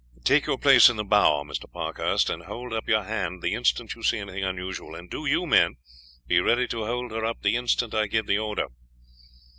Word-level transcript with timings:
"Take 0.23 0.47
your 0.47 0.57
place 0.57 0.89
in 0.89 0.95
the 0.95 1.03
bow, 1.03 1.43
Mr. 1.43 1.71
Parkhurst, 1.71 2.31
and 2.31 2.45
hold 2.45 2.73
up 2.73 2.89
your 2.89 3.03
hand 3.03 3.43
the 3.43 3.53
instant 3.53 3.93
you 3.93 4.01
see 4.01 4.17
anything 4.17 4.43
unusual, 4.43 4.95
and 4.95 5.07
do 5.07 5.27
you, 5.27 5.45
men, 5.45 5.75
be 6.25 6.39
ready 6.41 6.67
to 6.69 6.85
hold 6.87 7.11
her 7.11 7.23
up 7.23 7.43
the 7.43 7.55
instant 7.55 7.93
I 7.93 8.07
give 8.07 8.25
the 8.25 8.39
order." 8.39 8.65